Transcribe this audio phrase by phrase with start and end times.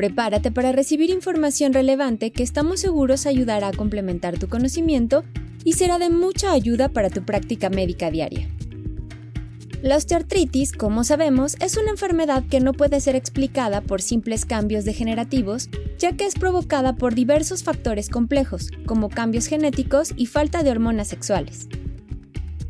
[0.00, 5.24] Prepárate para recibir información relevante que estamos seguros ayudará a complementar tu conocimiento
[5.62, 8.48] y será de mucha ayuda para tu práctica médica diaria.
[9.82, 14.86] La osteoartritis, como sabemos, es una enfermedad que no puede ser explicada por simples cambios
[14.86, 15.68] degenerativos,
[15.98, 21.08] ya que es provocada por diversos factores complejos, como cambios genéticos y falta de hormonas
[21.08, 21.68] sexuales.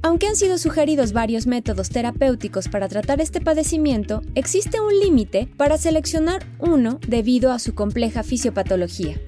[0.02, 5.76] Aunque han sido sugeridos varios métodos terapéuticos para tratar este padecimiento, existe un límite para
[5.76, 9.20] seleccionar uno debido a su compleja fisiopatología.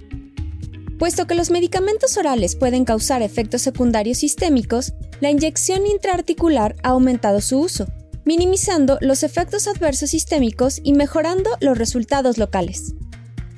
[0.98, 7.40] Puesto que los medicamentos orales pueden causar efectos secundarios sistémicos, la inyección intraarticular ha aumentado
[7.40, 7.86] su uso,
[8.24, 12.94] minimizando los efectos adversos sistémicos y mejorando los resultados locales.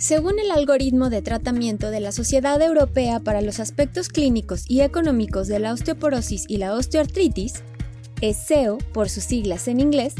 [0.05, 5.49] Según el algoritmo de tratamiento de la Sociedad Europea para los Aspectos Clínicos y Económicos
[5.49, 7.63] de la Osteoporosis y la Osteoartritis,
[8.21, 10.13] ESEO por sus siglas en inglés,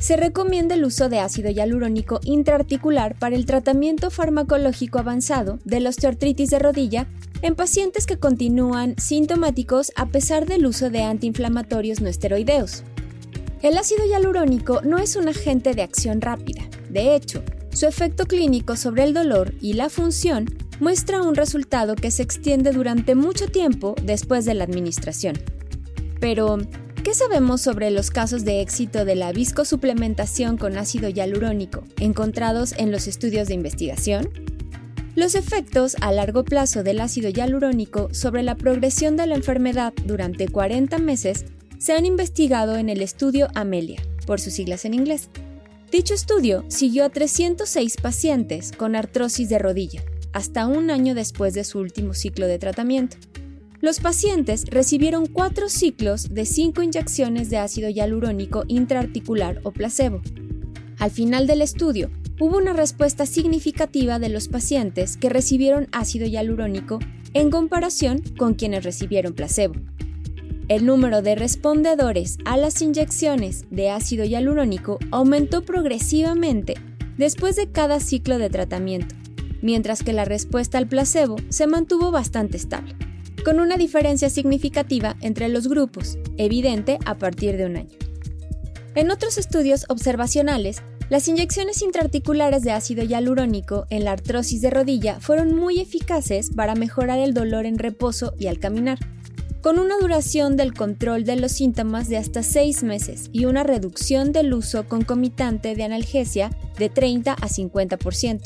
[0.00, 5.90] se recomienda el uso de ácido hialurónico intraarticular para el tratamiento farmacológico avanzado de la
[5.90, 7.06] osteoartritis de rodilla
[7.42, 12.82] en pacientes que continúan sintomáticos a pesar del uso de antiinflamatorios no esteroideos.
[13.62, 16.68] El ácido hialurónico no es un agente de acción rápida.
[16.90, 20.46] De hecho, su efecto clínico sobre el dolor y la función
[20.80, 25.38] muestra un resultado que se extiende durante mucho tiempo después de la administración.
[26.20, 26.58] Pero,
[27.02, 32.90] ¿qué sabemos sobre los casos de éxito de la viscosuplementación con ácido hialurónico encontrados en
[32.92, 34.28] los estudios de investigación?
[35.14, 40.48] Los efectos a largo plazo del ácido hialurónico sobre la progresión de la enfermedad durante
[40.48, 41.44] 40 meses
[41.78, 45.28] se han investigado en el estudio Amelia, por sus siglas en inglés,
[45.92, 51.64] Dicho estudio siguió a 306 pacientes con artrosis de rodilla, hasta un año después de
[51.64, 53.18] su último ciclo de tratamiento.
[53.82, 60.22] Los pacientes recibieron cuatro ciclos de cinco inyecciones de ácido hialurónico intraarticular o placebo.
[60.98, 62.10] Al final del estudio,
[62.40, 67.00] hubo una respuesta significativa de los pacientes que recibieron ácido hialurónico
[67.34, 69.74] en comparación con quienes recibieron placebo.
[70.72, 76.76] El número de respondedores a las inyecciones de ácido hialurónico aumentó progresivamente
[77.18, 79.14] después de cada ciclo de tratamiento,
[79.60, 82.94] mientras que la respuesta al placebo se mantuvo bastante estable,
[83.44, 87.98] con una diferencia significativa entre los grupos, evidente a partir de un año.
[88.94, 95.20] En otros estudios observacionales, las inyecciones intraarticulares de ácido hialurónico en la artrosis de rodilla
[95.20, 98.98] fueron muy eficaces para mejorar el dolor en reposo y al caminar
[99.62, 104.32] con una duración del control de los síntomas de hasta 6 meses y una reducción
[104.32, 108.40] del uso concomitante de analgesia de 30 a 50%.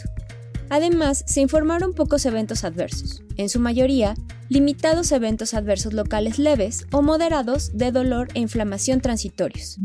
[0.69, 4.15] Además, se informaron pocos eventos adversos, en su mayoría
[4.49, 9.79] limitados eventos adversos locales leves o moderados de dolor e inflamación transitorios.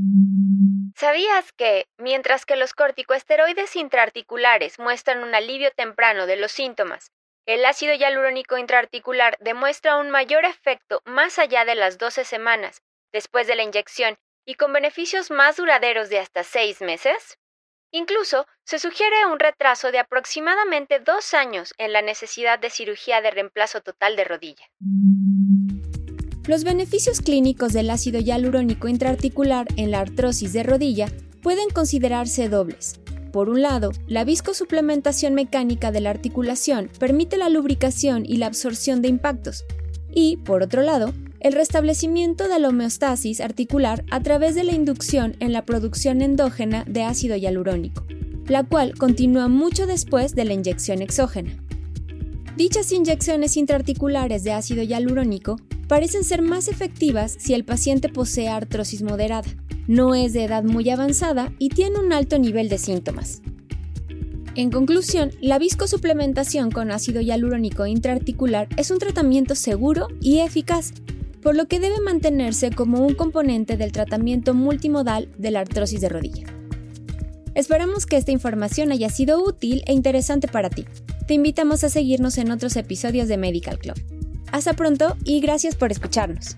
[0.95, 7.11] ¿Sabías que, mientras que los corticoesteroides intraarticulares muestran un alivio temprano de los síntomas
[7.46, 12.81] el ácido hialurónico intraarticular demuestra un mayor efecto más allá de las 12 semanas
[13.12, 17.38] después de la inyección y con beneficios más duraderos de hasta 6 meses.
[17.91, 23.31] Incluso se sugiere un retraso de aproximadamente dos años en la necesidad de cirugía de
[23.31, 24.66] reemplazo total de rodilla.
[26.47, 31.08] Los beneficios clínicos del ácido hialurónico intraarticular en la artrosis de rodilla
[31.44, 33.00] pueden considerarse dobles.
[33.31, 39.01] Por un lado, la viscosuplementación mecánica de la articulación permite la lubricación y la absorción
[39.01, 39.63] de impactos,
[40.13, 45.35] y, por otro lado, el restablecimiento de la homeostasis articular a través de la inducción
[45.39, 48.05] en la producción endógena de ácido hialurónico,
[48.47, 51.51] la cual continúa mucho después de la inyección exógena.
[52.57, 55.55] Dichas inyecciones intraarticulares de ácido hialurónico
[55.87, 59.49] parecen ser más efectivas si el paciente posee artrosis moderada,
[59.87, 63.41] no es de edad muy avanzada y tiene un alto nivel de síntomas.
[64.55, 70.93] En conclusión, la viscosuplementación con ácido hialurónico intraarticular es un tratamiento seguro y eficaz,
[71.41, 76.09] por lo que debe mantenerse como un componente del tratamiento multimodal de la artrosis de
[76.09, 76.45] rodilla.
[77.55, 80.85] Esperamos que esta información haya sido útil e interesante para ti.
[81.27, 83.95] Te invitamos a seguirnos en otros episodios de Medical Club.
[84.51, 86.57] Hasta pronto y gracias por escucharnos.